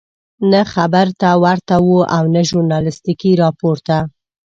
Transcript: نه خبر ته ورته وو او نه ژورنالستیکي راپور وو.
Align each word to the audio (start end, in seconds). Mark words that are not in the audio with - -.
نه 0.51 0.61
خبر 0.73 1.07
ته 1.21 1.29
ورته 1.43 1.75
وو 1.85 1.99
او 2.15 2.23
نه 2.33 2.41
ژورنالستیکي 2.49 3.31
راپور 3.41 3.77
وو. 3.87 3.99